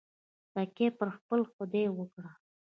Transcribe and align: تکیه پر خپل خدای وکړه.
تکیه 0.53 0.89
پر 0.97 1.07
خپل 1.17 1.39
خدای 1.53 1.85
وکړه. 1.91 2.31